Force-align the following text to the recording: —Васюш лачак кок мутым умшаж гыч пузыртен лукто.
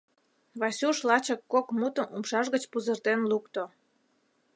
—Васюш 0.59 0.97
лачак 1.07 1.41
кок 1.51 1.67
мутым 1.79 2.07
умшаж 2.15 2.45
гыч 2.53 2.63
пузыртен 2.71 3.19
лукто. 3.31 3.63